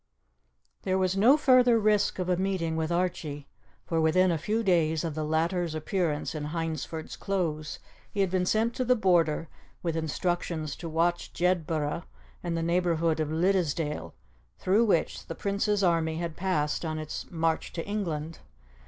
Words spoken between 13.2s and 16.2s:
Liddesdale, through which the Prince's army